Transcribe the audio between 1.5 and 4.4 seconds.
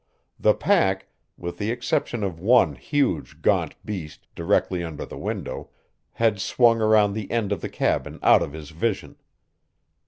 the exception of one huge, gaunt beast